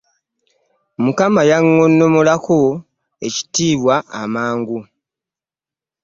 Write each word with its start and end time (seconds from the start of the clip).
Mukama 1.03 1.41
yangonnomolako 1.51 2.59
ebitiibwa 3.27 3.95
amangu. 4.21 4.79